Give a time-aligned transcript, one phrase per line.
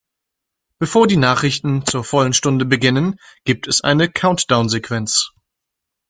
[0.79, 5.29] Bevor die Nachrichten zur vollen Stunde beginnen, gibt es eine Countdown-Sequenz.